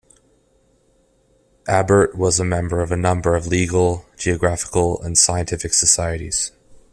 Abert 1.67 2.15
was 2.17 2.39
a 2.39 2.43
member 2.43 2.81
of 2.81 2.91
a 2.91 2.97
number 2.97 3.35
of 3.35 3.45
legal, 3.45 4.07
geographical 4.17 4.99
and 5.03 5.15
scientific 5.15 5.75
societies. 5.75 6.51